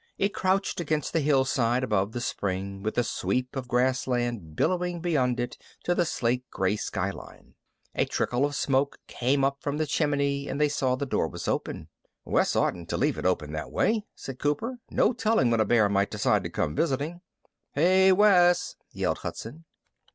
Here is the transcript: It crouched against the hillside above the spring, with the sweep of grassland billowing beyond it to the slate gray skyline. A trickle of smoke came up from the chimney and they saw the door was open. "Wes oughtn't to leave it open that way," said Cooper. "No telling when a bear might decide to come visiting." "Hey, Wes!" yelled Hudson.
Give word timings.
It 0.17 0.33
crouched 0.33 0.79
against 0.79 1.13
the 1.13 1.19
hillside 1.19 1.83
above 1.83 2.11
the 2.11 2.21
spring, 2.21 2.81
with 2.81 2.95
the 2.95 3.03
sweep 3.03 3.55
of 3.55 3.67
grassland 3.67 4.55
billowing 4.55 4.99
beyond 4.99 5.39
it 5.39 5.59
to 5.83 5.93
the 5.93 6.05
slate 6.05 6.49
gray 6.49 6.75
skyline. 6.75 7.53
A 7.93 8.05
trickle 8.05 8.43
of 8.43 8.55
smoke 8.55 8.97
came 9.05 9.43
up 9.45 9.61
from 9.61 9.77
the 9.77 9.85
chimney 9.85 10.47
and 10.49 10.59
they 10.59 10.69
saw 10.69 10.95
the 10.95 11.05
door 11.05 11.27
was 11.27 11.47
open. 11.47 11.87
"Wes 12.25 12.55
oughtn't 12.55 12.89
to 12.89 12.97
leave 12.97 13.19
it 13.19 13.27
open 13.27 13.51
that 13.51 13.71
way," 13.71 14.03
said 14.15 14.39
Cooper. 14.39 14.79
"No 14.89 15.13
telling 15.13 15.51
when 15.51 15.59
a 15.59 15.65
bear 15.65 15.87
might 15.87 16.09
decide 16.09 16.41
to 16.45 16.49
come 16.49 16.75
visiting." 16.75 17.21
"Hey, 17.73 18.11
Wes!" 18.11 18.77
yelled 18.91 19.19
Hudson. 19.19 19.65